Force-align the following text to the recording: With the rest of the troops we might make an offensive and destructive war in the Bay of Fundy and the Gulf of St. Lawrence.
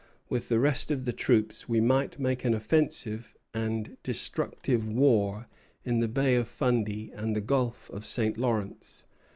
With 0.29 0.49
the 0.49 0.57
rest 0.57 0.89
of 0.89 1.05
the 1.05 1.13
troops 1.13 1.69
we 1.69 1.79
might 1.79 2.17
make 2.17 2.43
an 2.43 2.55
offensive 2.55 3.35
and 3.53 3.97
destructive 4.01 4.87
war 4.89 5.45
in 5.85 5.99
the 5.99 6.07
Bay 6.07 6.33
of 6.37 6.47
Fundy 6.47 7.11
and 7.13 7.35
the 7.35 7.39
Gulf 7.39 7.87
of 7.91 8.03
St. 8.03 8.35
Lawrence. 8.35 9.05